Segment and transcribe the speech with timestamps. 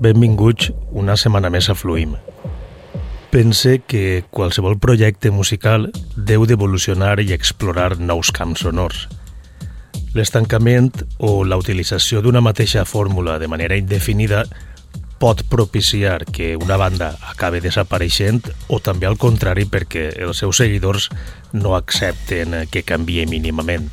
[0.00, 2.14] Benvinguts una setmana més a Fluim.
[3.28, 9.02] Pense que qualsevol projecte musical deu d'evolucionar i explorar nous camps sonors.
[10.16, 14.46] L'estancament o la utilització d'una mateixa fórmula de manera indefinida
[15.20, 21.10] pot propiciar que una banda acabe desapareixent o també al contrari perquè els seus seguidors
[21.52, 23.92] no accepten que canvie mínimament.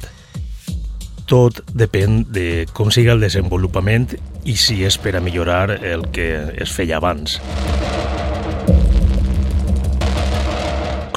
[1.27, 4.15] Tot depèn de com siga el desenvolupament
[4.47, 7.37] i si és per a millorar el que es feia abans.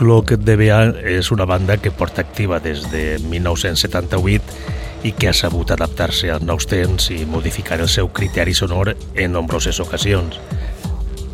[0.01, 0.81] Clock DBA
[1.13, 6.45] és una banda que porta activa des de 1978 i que ha sabut adaptar-se als
[6.45, 10.41] nous temps i modificar el seu criteri sonor en nombroses ocasions.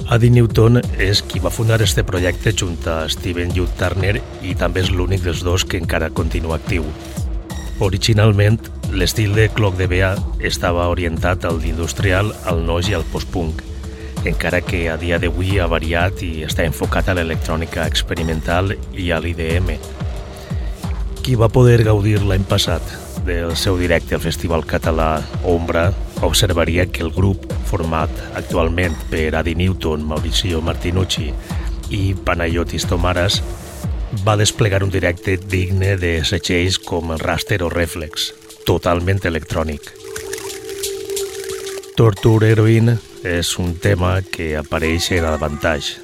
[0.07, 4.85] Adi Newton és qui va fundar este projecte junt a Steven Youth Turner i també
[4.85, 6.85] és l'únic dels dos que encara continua actiu.
[7.83, 8.61] Originalment,
[8.97, 10.15] l'estil de Clock DBA
[10.49, 13.61] estava orientat al d'industrial, al noise i al post-punk,
[14.25, 19.19] encara que a dia d'avui ha variat i està enfocat a l'electrònica experimental i a
[19.21, 19.75] l'IDM.
[21.21, 22.83] Qui va poder gaudir l'any passat
[23.27, 25.91] del seu directe al Festival Català Ombra
[26.23, 31.33] observaria que el grup, format actualment per Adi Newton, Mauricio Martinucci
[31.91, 33.43] i Panayotis Tomaras,
[34.25, 38.33] va desplegar un directe digne de setxells com Raster o Reflex,
[38.67, 39.93] totalment electrònic.
[41.97, 46.03] Torture Heroine és un tema que apareix en Avantage,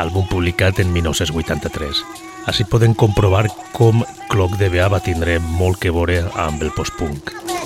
[0.00, 2.00] àlbum publicat en 1983.
[2.48, 3.44] Així poden comprovar
[3.76, 7.57] com Clock DBA va tindre molt que veure amb el post-punk.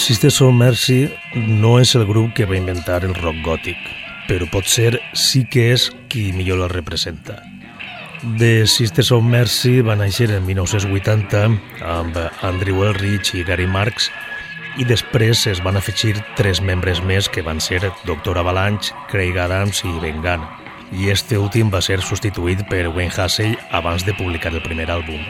[0.00, 3.80] El Sisters of Mercy no és el grup que va inventar el rock gòtic,
[4.30, 7.36] però potser sí que és qui millor el representa.
[8.40, 11.42] The Sisters of Mercy va néixer en 1980
[11.84, 12.16] amb
[12.48, 14.08] Andrew Elrich i Gary Marks
[14.80, 18.38] i després es van afegir tres membres més que van ser Dr.
[18.40, 20.48] Avalanche, Craig Adams i Ben Gunn
[20.96, 25.20] i este últim va ser substituït per Wayne Hassey abans de publicar el primer àlbum.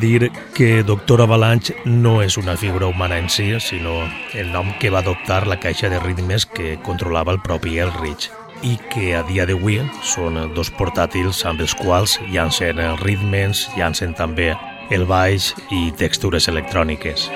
[0.00, 3.98] Dir que Doctor Avalanche no és una figura humana en si, sinó
[4.32, 8.30] el nom que va adoptar la caixa de ritmes que controlava el propi Elrich
[8.64, 14.54] i que a dia d'avui són dos portàtils amb els quals llancen ritmes, llancen també
[14.90, 17.28] el baix i textures electròniques.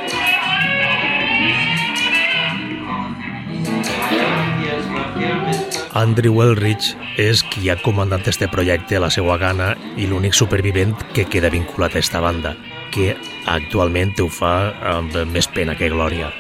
[5.93, 10.95] Andrew Elrich és qui ha comandat este projecte a la seva gana i l'únic supervivent
[11.15, 12.55] que queda vinculat a esta banda,
[12.95, 13.17] que
[13.51, 16.31] actualment ho fa amb més pena que glòria.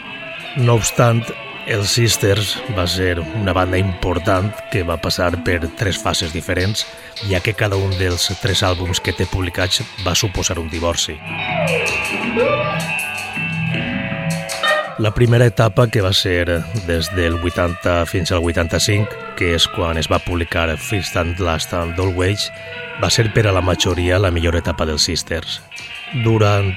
[0.56, 1.25] No obstant,
[1.67, 6.87] els Sisters va ser una banda important que va passar per tres fases diferents,
[7.29, 11.19] ja que cada un dels tres àlbums que té publicats va suposar un divorci.
[15.00, 19.97] La primera etapa, que va ser des del 80 fins al 85, que és quan
[19.97, 22.50] es va publicar First and Last and Always,
[23.00, 25.62] va ser per a la majoria la millor etapa dels Sisters.
[26.21, 26.76] Durant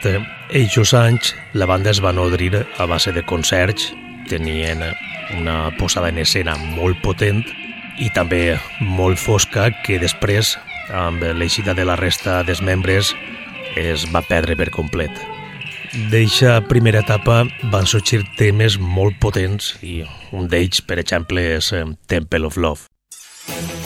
[0.55, 3.91] eixos anys, la banda es va nodrir a base de concerts,
[4.31, 4.87] tenien
[5.35, 7.43] una posada en escena molt potent
[7.99, 10.55] i també molt fosca que després,
[10.95, 13.11] amb l'eixida de la resta dels membres,
[13.75, 15.32] es va perdre per complet.
[15.93, 19.99] D'eixa primera etapa van sorgir temes molt potents i
[20.33, 23.82] un d'ells, per exemple, és eh, Temple of Love.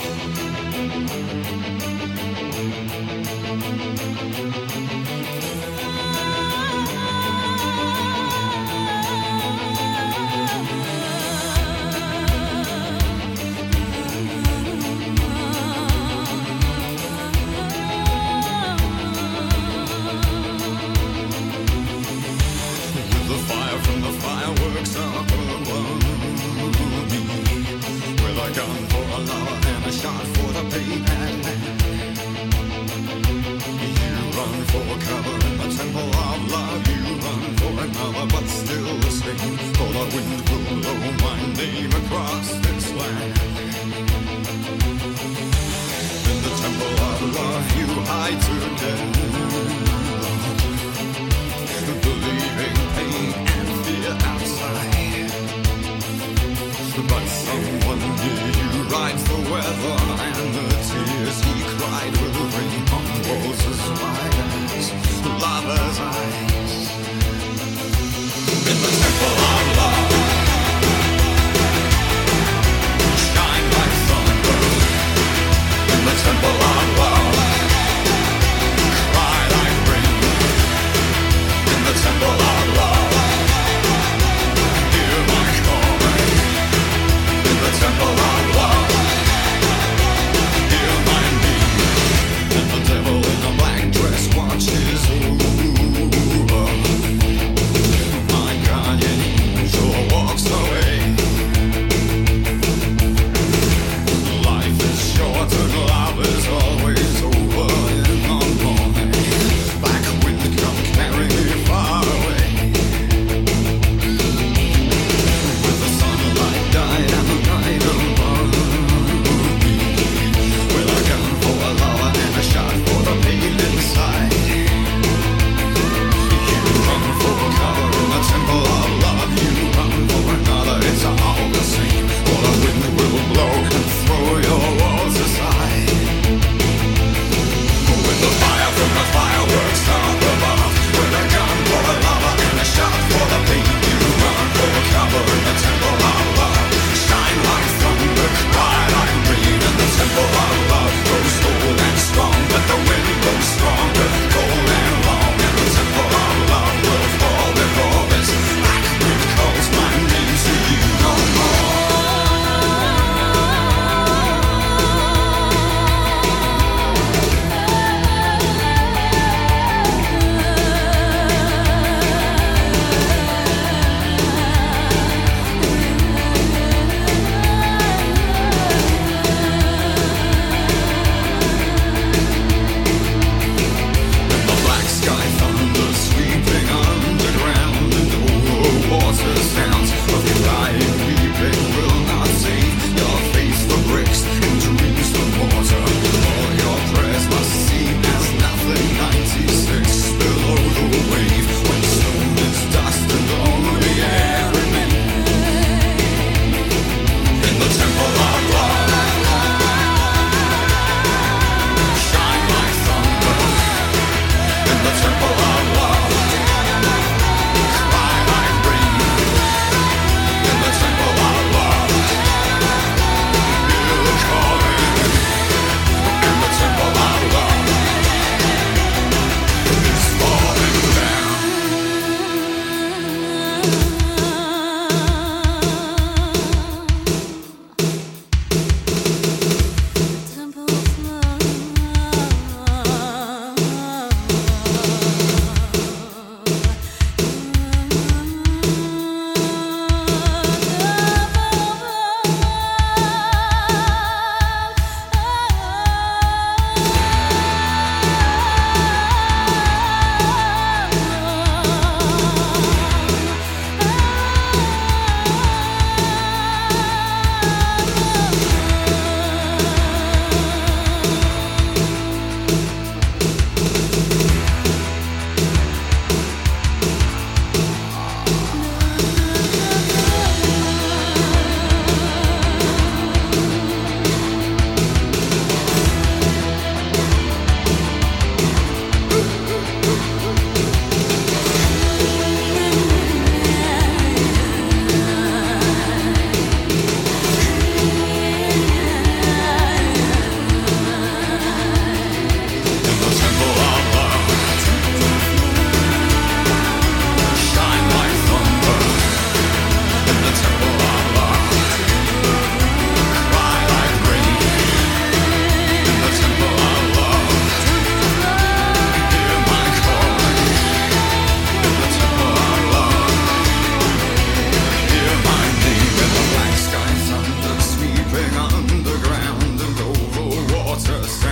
[330.78, 331.27] fortress.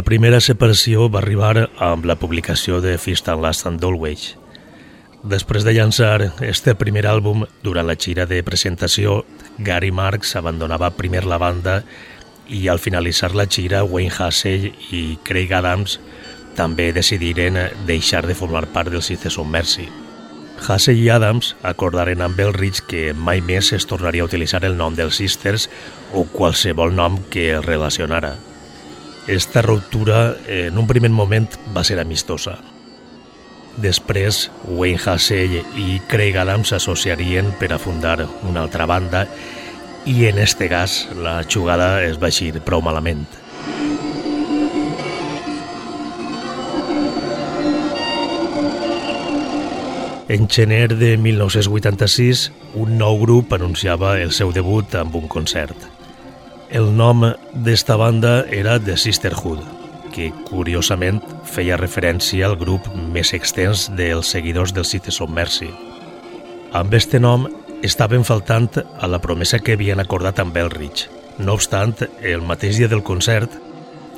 [0.00, 4.30] La primera separació va arribar amb la publicació de Fist and Last and Always.
[5.28, 9.18] Després de llançar este primer àlbum, durant la gira de presentació,
[9.58, 11.82] Gary Marks abandonava primer la banda
[12.48, 16.00] i al finalitzar la gira, Wayne Hassey i Craig Adams
[16.56, 19.90] també decidiren deixar de formar part del Sisters of Mercy.
[20.64, 24.96] Hassey i Adams acordaren amb Elrich que mai més es tornaria a utilitzar el nom
[24.96, 25.68] dels Sisters
[26.14, 28.38] o qualsevol nom que el relacionara.
[29.26, 32.56] Esta ruptura en un primer moment va ser amistosa.
[33.80, 39.26] Després, Wayne Hassey i Craig Adams s'associarien per a fundar una altra banda
[40.04, 43.28] i en este cas la jugada es va eixir prou malament.
[50.30, 55.99] En gener de 1986, un nou grup anunciava el seu debut amb un concert.
[56.70, 57.24] El nom
[57.66, 59.58] d'esta banda era The Sisterhood,
[60.14, 65.66] que curiosament feia referència al grup més extens dels seguidors del Cites of Mercy.
[66.70, 67.48] Amb este nom
[67.82, 71.08] estaven faltant a la promesa que havien acordat amb Elrich.
[71.42, 73.50] No obstant, el mateix dia del concert,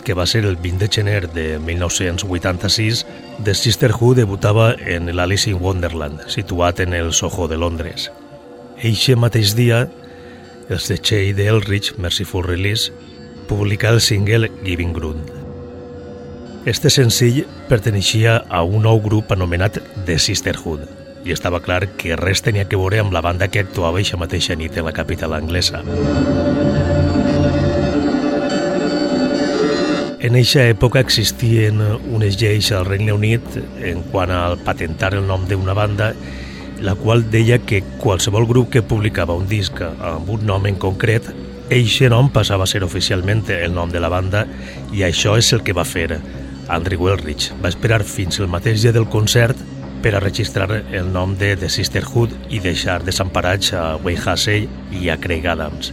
[0.04, 3.06] que va ser el 20 de gener de 1986,
[3.44, 8.10] The Sisterhood debutava en l'Alice in Wonderland, situat en el Soho de Londres.
[8.76, 9.86] Eixe mateix dia,
[10.72, 12.92] els de Che de Elrich, Merciful Release,
[13.48, 15.30] publicà el single Giving Ground.
[16.64, 20.86] Este senzill perteneixia a un nou grup anomenat The Sisterhood
[21.26, 24.56] i estava clar que res tenia que veure amb la banda que actuava eixa mateixa
[24.58, 25.82] nit en la capital anglesa.
[30.22, 31.82] En eixa època existien
[32.14, 36.12] unes lleis al Regne Unit en quant al patentar el nom d'una banda
[36.82, 41.28] la qual deia que qualsevol grup que publicava un disc amb un nom en concret,
[41.72, 44.44] eixe nom passava a ser oficialment el nom de la banda
[44.92, 46.18] i això és el que va fer
[46.68, 47.52] Andrew Welrich.
[47.62, 49.58] Va esperar fins el mateix dia del concert
[50.02, 54.66] per a registrar el nom de The Sisterhood i deixar desemparats a Wayne Hassey
[54.98, 55.92] i a Craig Adams.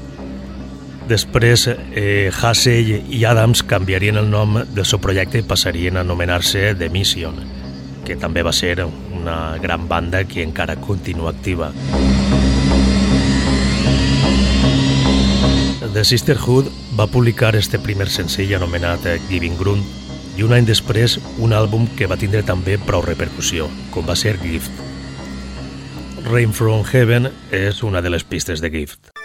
[1.10, 6.75] Després, eh, Hassey i Adams canviarien el nom del seu projecte i passarien a anomenar-se
[6.78, 7.38] The Mission,
[8.10, 11.69] que també va ser una gran banda que encara continua activa.
[15.93, 19.86] The Sisterhood va publicar este primer senzill anomenat Giving Ground
[20.38, 24.38] i un any després un àlbum que va tindre també prou repercussió, com va ser
[24.41, 24.74] Gift.
[26.30, 29.18] Rain from Heaven és una de les pistes de Gift.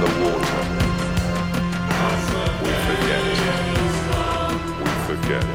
[0.00, 0.62] The water.
[2.62, 3.24] We forget.
[4.82, 5.46] We forget.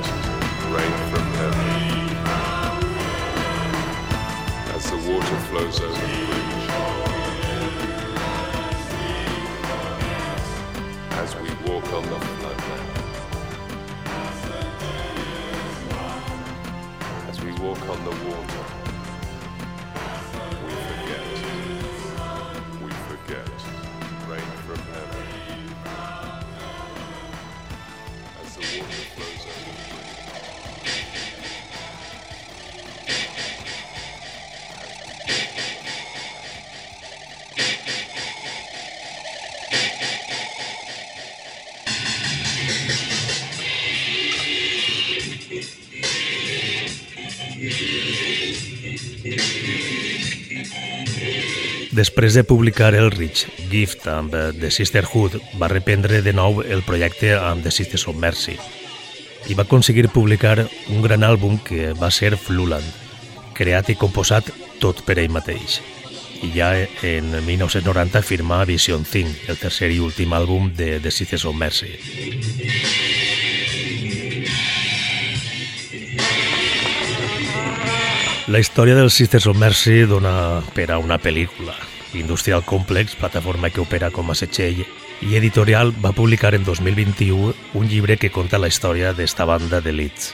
[0.73, 1.69] Rain from heaven.
[4.75, 6.20] As the water flows over
[52.11, 57.29] Després de publicar el Rich Gift amb The Sisterhood, va reprendre de nou el projecte
[57.39, 58.57] amb The Sisters of Mercy
[59.47, 60.57] i va aconseguir publicar
[60.91, 62.83] un gran àlbum que va ser Fluland,
[63.55, 64.49] creat i composat
[64.83, 65.77] tot per ell mateix.
[66.43, 66.73] I ja
[67.07, 71.95] en 1990 firma Vision Thing, el tercer i últim àlbum de The Sisters of Mercy.
[78.51, 81.79] La història dels Sisters of Mercy dona per a una pel·lícula.
[82.13, 84.85] Industrial Complex, plataforma que opera com a setxell,
[85.21, 89.93] i editorial va publicar en 2021 un llibre que conta la història d'esta banda de
[89.93, 90.33] Leeds.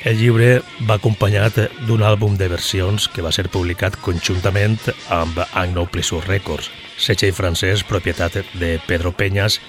[0.00, 4.78] El llibre va acompanyat d'un àlbum de versions que va ser publicat conjuntament
[5.12, 9.60] amb Agno Plessur Records, setxell francès propietat de Pedro Peñas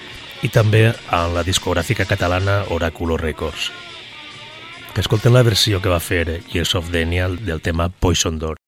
[0.42, 3.70] i també amb la discogràfica catalana Oráculo Records.
[4.96, 8.61] Que escolten la versió que va fer Years of Daniel del tema Poison Door.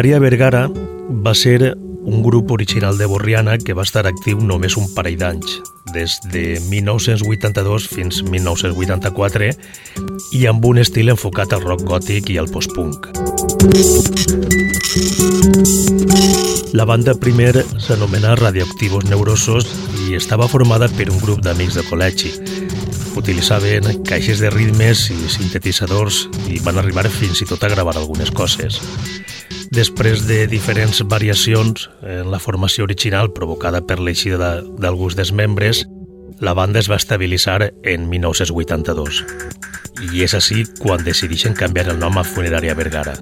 [0.00, 0.60] Funerària Vergara
[1.24, 5.58] va ser un grup original de Borriana que va estar actiu només un parell d'anys,
[5.92, 9.50] des de 1982 fins 1984,
[10.40, 13.10] i amb un estil enfocat al rock gòtic i al post-punk.
[16.72, 19.68] La banda primer s'anomena Radioactivos Neurosos
[20.06, 22.32] i estava formada per un grup d'amics de col·legi.
[23.20, 28.32] Utilitzaven caixes de ritmes i sintetitzadors i van arribar fins i tot a gravar algunes
[28.32, 28.80] coses.
[29.70, 35.84] Després de diferents variacions en la formació original provocada per l'eixida d'alguns dels membres,
[36.42, 39.20] la banda es va estabilitzar en 1982.
[40.10, 43.14] I és així quan decideixen canviar el nom a Funerària Vergara.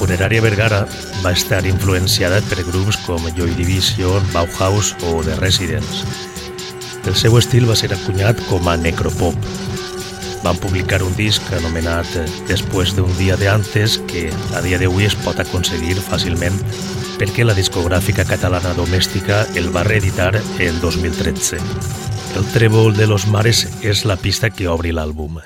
[0.00, 0.82] Funerària Vergara
[1.22, 6.02] va estar influenciada per grups com Joy Division, Bauhaus o The Residents.
[7.06, 9.38] El seu estil va ser acunyat com a necropop,
[10.44, 12.10] van publicar un disc anomenat
[12.50, 16.60] Després d'un dia de antes que a dia d'avui es pot aconseguir fàcilment
[17.18, 21.62] perquè la discogràfica catalana domèstica el va reeditar en 2013.
[22.34, 25.38] El trèvol de los mares és la pista que obri l'àlbum.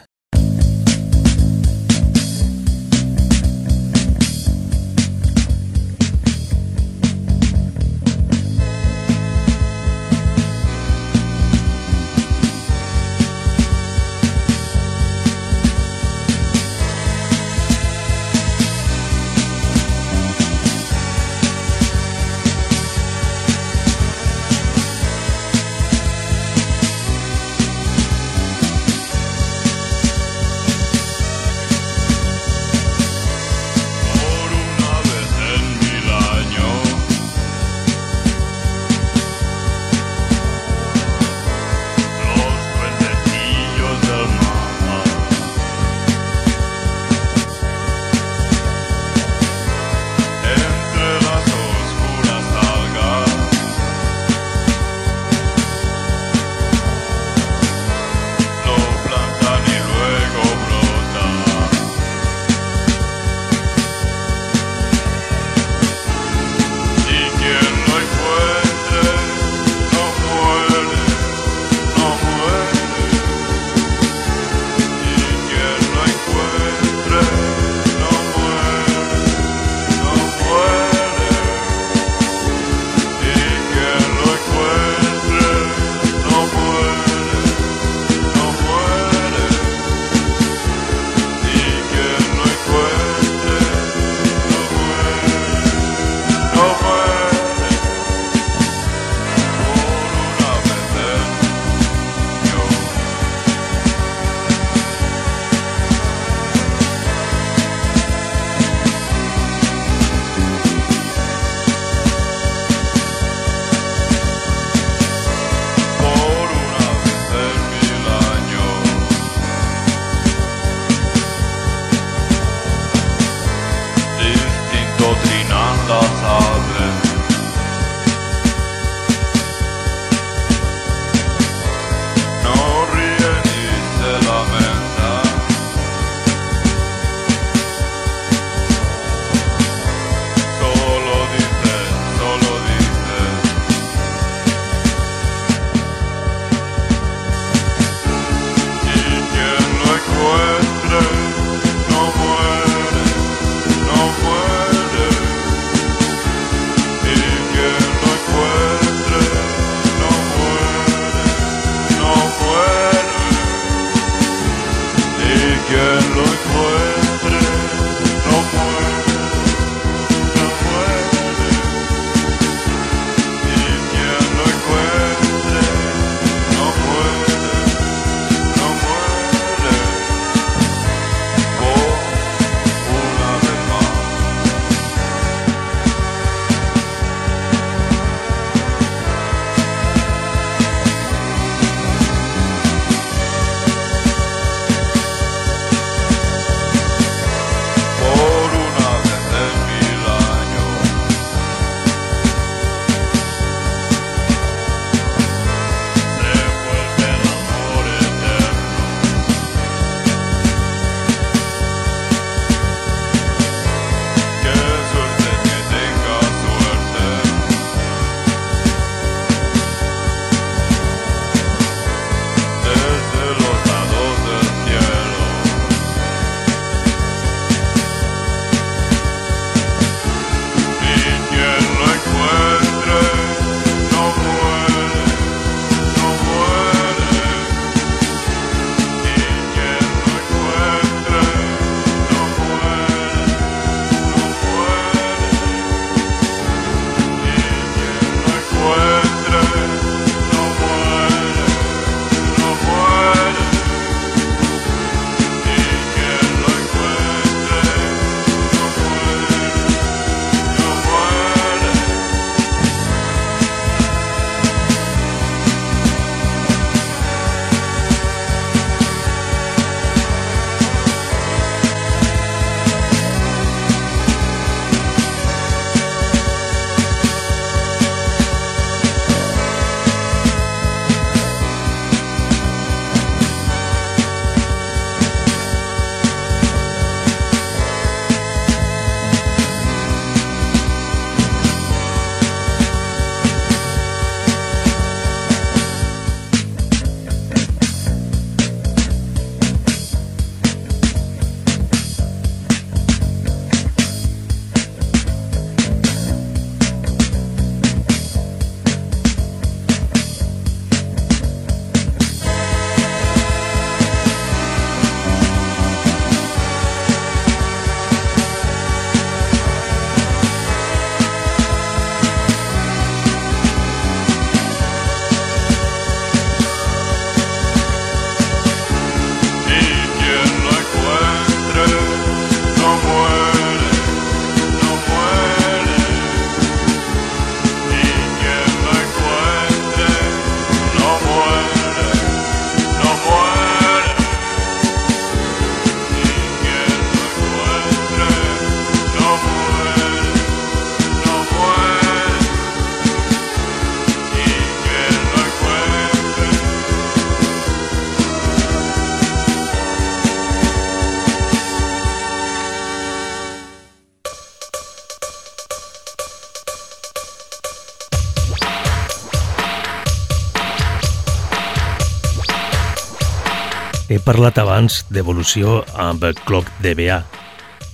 [374.09, 377.03] Parlat abans d'evolució amb Clock DBA,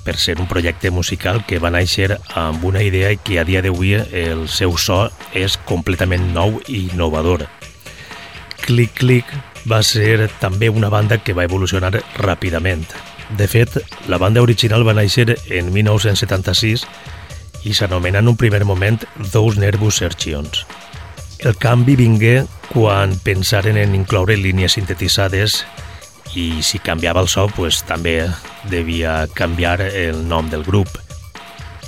[0.02, 3.62] per ser un projecte musical que va néixer amb una idea i que a dia
[3.62, 7.44] d'avui el seu so és completament nou i innovador.
[8.64, 9.30] Click Click
[9.70, 12.82] va ser també una banda que va evolucionar ràpidament.
[13.38, 13.78] De fet,
[14.10, 16.82] la banda original va néixer en 1976
[17.62, 20.66] i s'anomena en un primer moment Those Nervous Sercions.
[21.38, 22.40] El canvi vingué
[22.72, 25.62] quan pensaren en incloure línies sintetitzades
[26.34, 28.28] i si canviava el so, pues, també
[28.70, 30.88] devia canviar el nom del grup.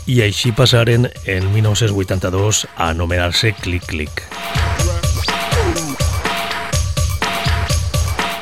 [0.06, 4.22] I així passaren en 1982 a anomenar-se Click Click.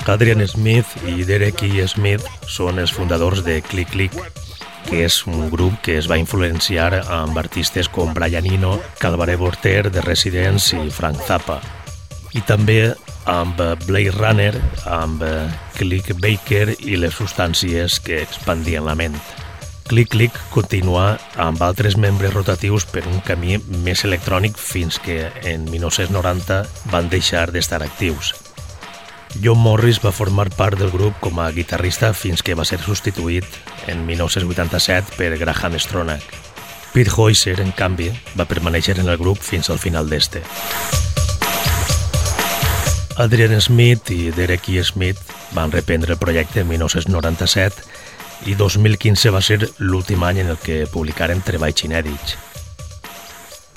[0.06, 1.86] Adrian Smith i Derek E.
[1.88, 4.12] Smith són els fundadors de Click Click,
[4.84, 9.88] que és un grup que es va influenciar amb artistes com Brian Eno, Calvare Borter,
[9.90, 11.62] The Residents i Frank Zappa.
[12.36, 12.92] I també
[13.24, 14.52] amb Blade Runner,
[14.84, 15.24] amb
[15.74, 19.16] Click Baker i les substàncies que expandien la ment.
[19.88, 25.68] Click Click continua amb altres membres rotatius per un camí més electrònic fins que en
[25.68, 26.62] 1990
[26.92, 28.32] van deixar d'estar actius.
[29.42, 33.44] John Morris va formar part del grup com a guitarrista fins que va ser substituït
[33.90, 36.30] en 1987 per Graham Stronach.
[36.94, 40.44] Pete Hoyser, en canvi, va permanèixer en el grup fins al final d'este.
[43.16, 44.82] Adrian Smith i Derek E.
[44.82, 45.18] Smith
[45.54, 47.82] van reprendre el projecte en 1997
[48.50, 52.34] i 2015 va ser l'últim any en el que publicaren treballs inèdits.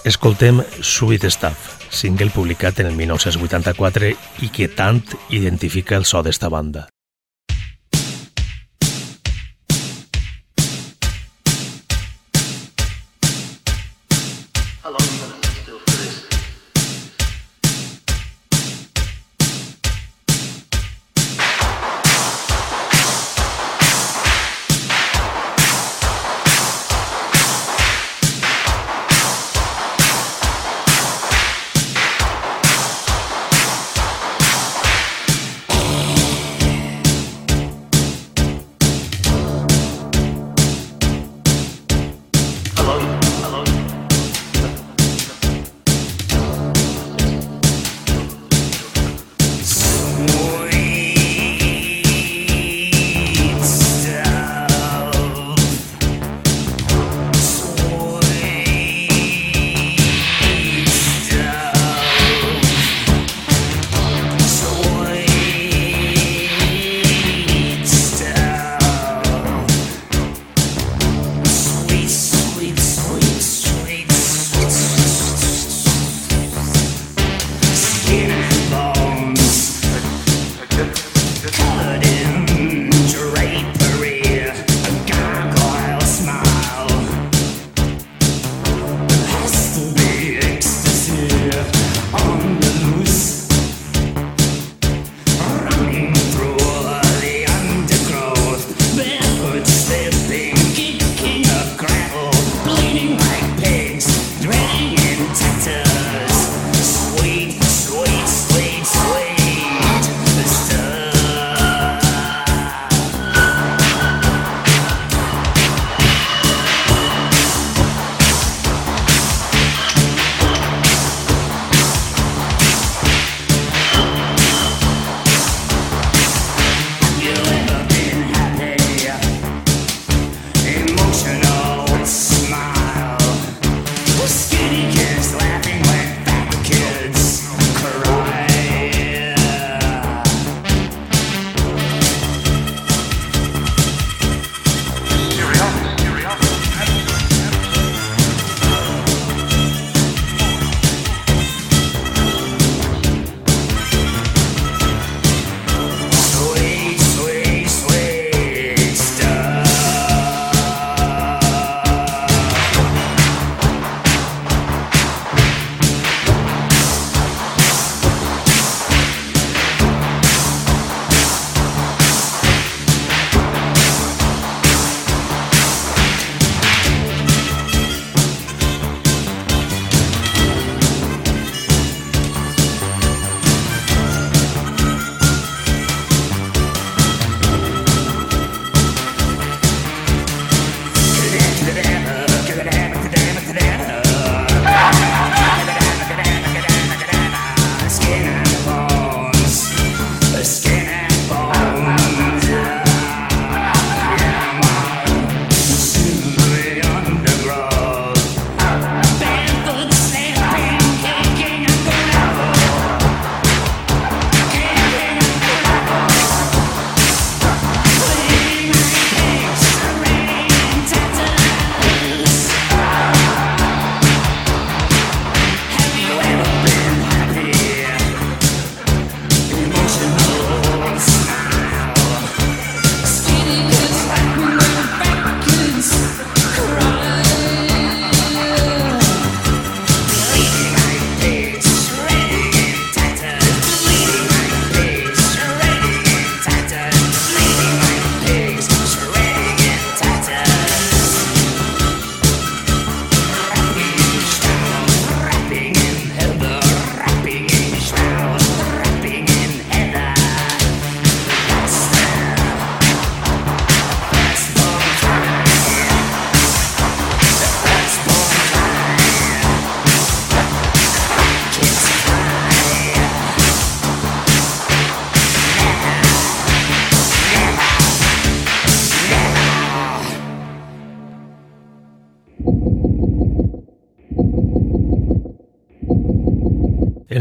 [0.04, 6.50] Escoltem Sweet Stuff, single publicat en el 1984 i que tant identifica el so d'esta
[6.50, 6.88] banda.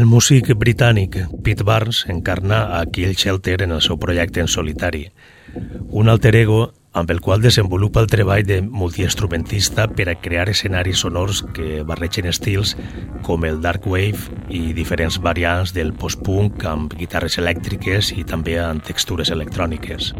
[0.07, 5.09] Músic britànic Pete Barnes encarna a Kill Shelter en el seu projecte en solitari,
[5.91, 11.03] un alter ego amb el qual desenvolupa el treball de multiinstrumentista per a crear escenaris
[11.03, 12.73] sonors que barregen estils
[13.27, 18.87] com el dark wave i diferents variants del post-punk amb guitarres elèctriques i també amb
[18.87, 20.13] textures electròniques.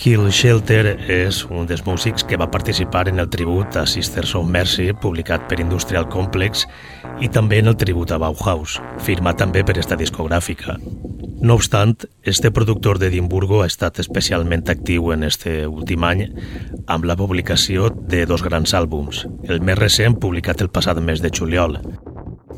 [0.00, 4.46] Kill Shelter és un dels músics que va participar en el tribut a Sisters of
[4.48, 6.62] Mercy, publicat per Industrial Complex,
[7.20, 10.78] i també en el tribut a Bauhaus, firmat també per esta discogràfica.
[11.44, 16.30] No obstant, este productor d'Edimburgo ha estat especialment actiu en este últim any
[16.86, 21.28] amb la publicació de dos grans àlbums, el més recent publicat el passat mes de
[21.28, 21.76] juliol,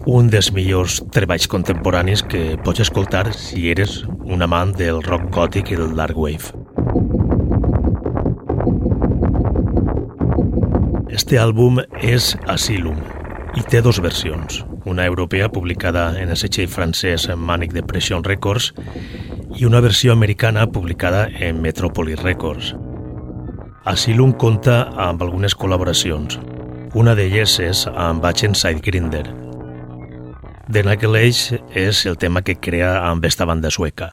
[0.07, 5.75] un dels millors treballs contemporanis que pots escoltar si eres un amant del rock gòtic
[5.75, 6.55] i del dark wave.
[11.13, 12.97] Este àlbum és Asylum
[13.61, 18.71] i té dos versions, una europea publicada en el setxell francès Manic Depression Records
[19.61, 22.73] i una versió americana publicada en Metropolis Records.
[23.85, 26.39] Asylum compta amb algunes col·laboracions.
[26.97, 29.27] Una d'elles és amb Agent Sidegrinder.
[30.73, 34.12] The Knuckle Age és el tema que crea amb esta banda sueca.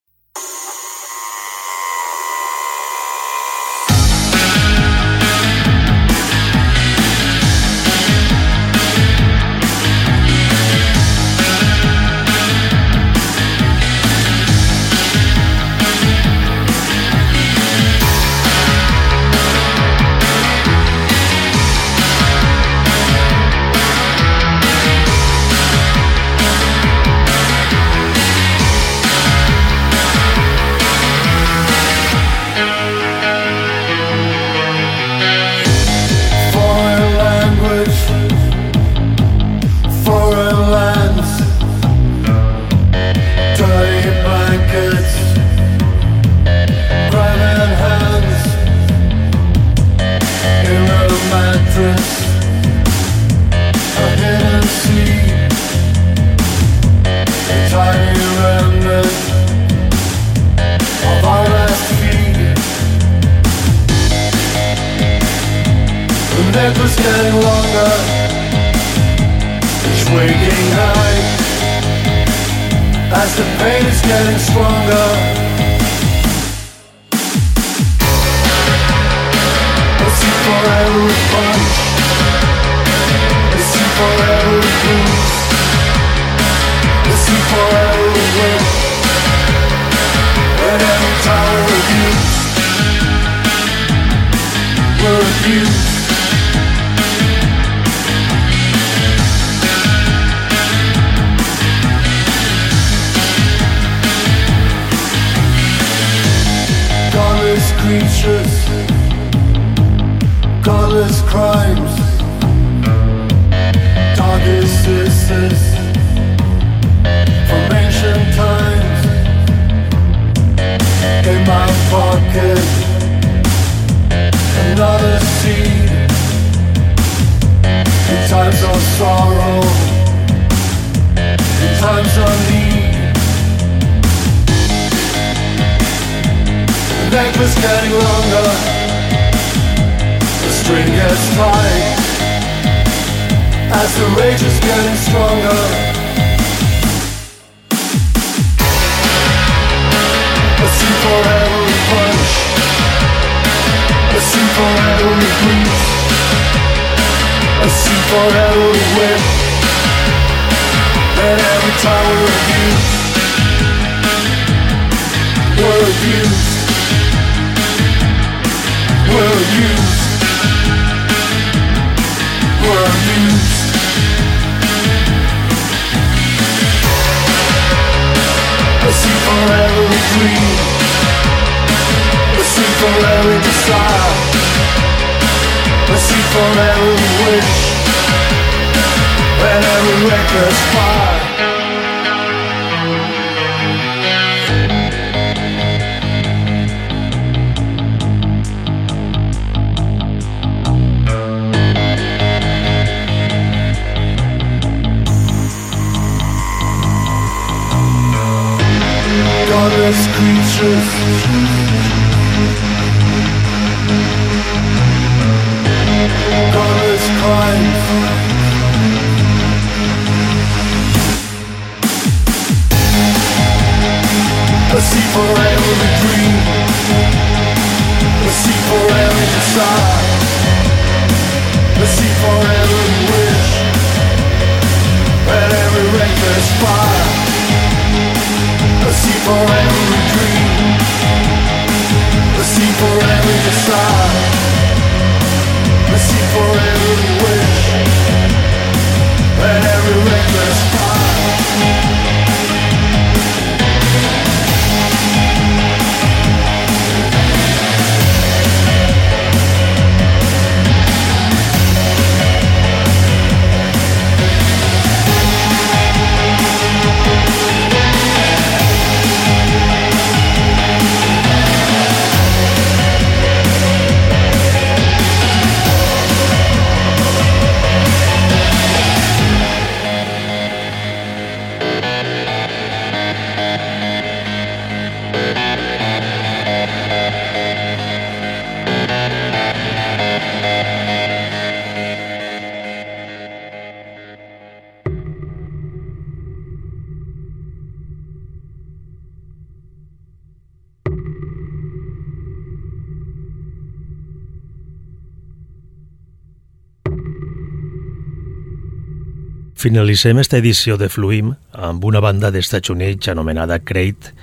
[309.59, 314.13] Finalitzem esta edició de Fluim amb una banda d'Estats Units anomenada Crate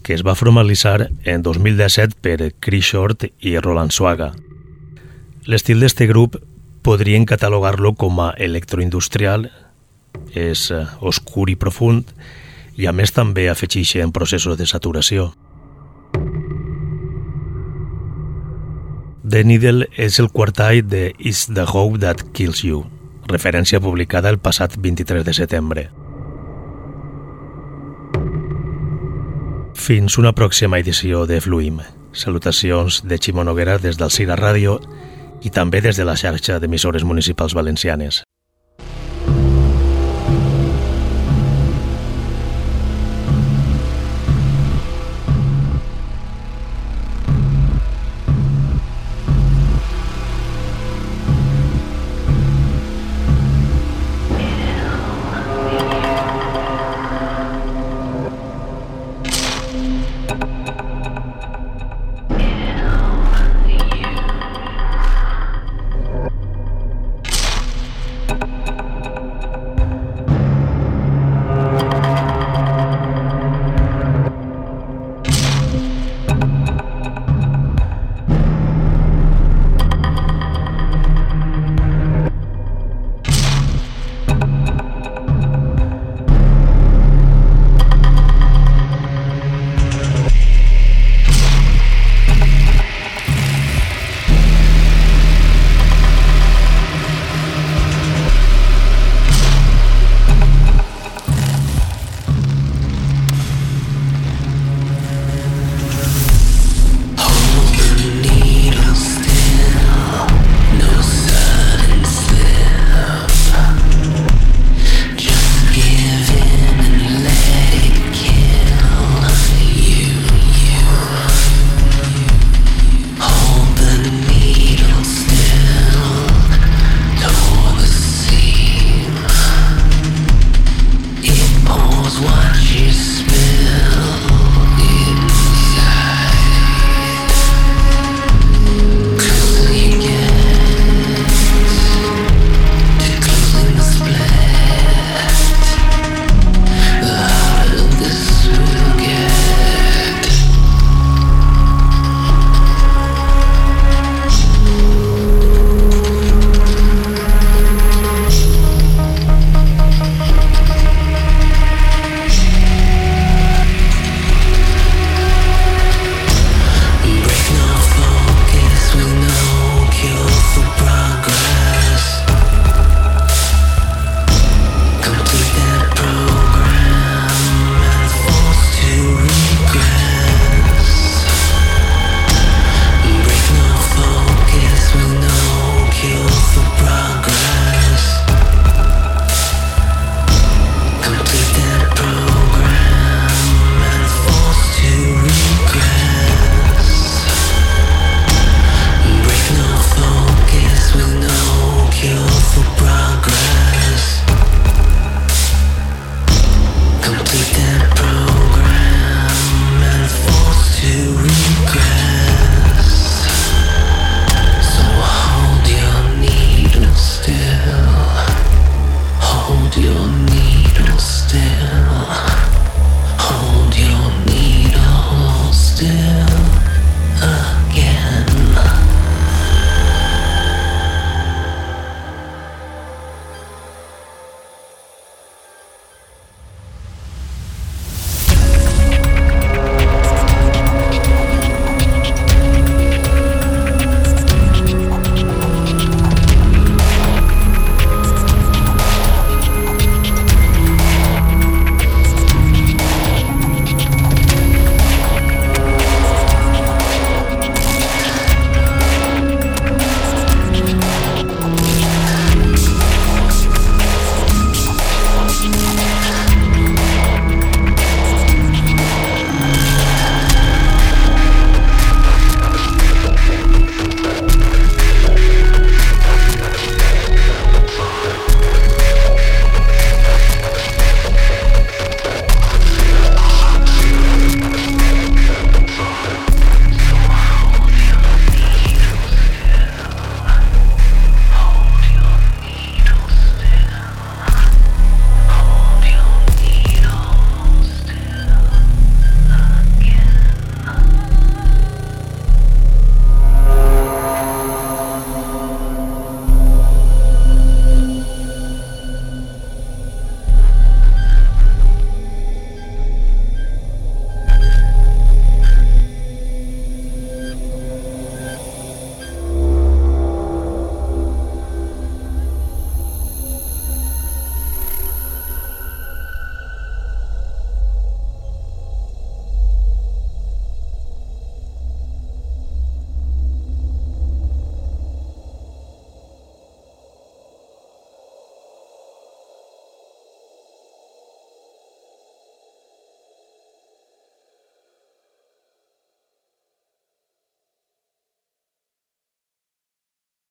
[0.00, 4.30] que es va formalitzar en 2017 per Chris Short i Roland Swaga.
[5.44, 6.40] L'estil d'este grup
[6.80, 9.50] podrien catalogar-lo com a electroindustrial,
[10.32, 12.08] és eh, oscur i profund
[12.80, 15.34] i a més també afegeix en processos de saturació.
[19.20, 22.86] The Needle és el quartall de Is the Hope That Kills You,
[23.28, 25.88] referència publicada el passat 23 de setembre.
[29.78, 31.78] Fins una pròxima edició de Fluim.
[32.12, 34.80] Salutacions de Ximo Noguera des del Cira Ràdio
[35.44, 38.24] i també des de la xarxa d'emissores municipals valencianes.